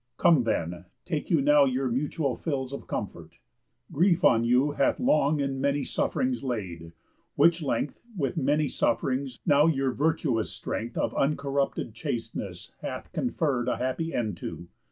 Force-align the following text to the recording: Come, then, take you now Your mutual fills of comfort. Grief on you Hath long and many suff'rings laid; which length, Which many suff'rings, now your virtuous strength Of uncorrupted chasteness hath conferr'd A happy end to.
Come, 0.17 0.45
then, 0.45 0.85
take 1.05 1.29
you 1.29 1.41
now 1.41 1.65
Your 1.65 1.87
mutual 1.87 2.35
fills 2.35 2.73
of 2.73 2.87
comfort. 2.87 3.37
Grief 3.91 4.23
on 4.23 4.43
you 4.43 4.71
Hath 4.71 4.99
long 4.99 5.39
and 5.39 5.61
many 5.61 5.83
suff'rings 5.83 6.41
laid; 6.41 6.93
which 7.35 7.61
length, 7.61 7.99
Which 8.17 8.35
many 8.35 8.67
suff'rings, 8.67 9.37
now 9.45 9.67
your 9.67 9.91
virtuous 9.91 10.49
strength 10.51 10.97
Of 10.97 11.13
uncorrupted 11.13 11.93
chasteness 11.93 12.71
hath 12.81 13.13
conferr'd 13.13 13.67
A 13.67 13.77
happy 13.77 14.11
end 14.11 14.37
to. 14.37 14.67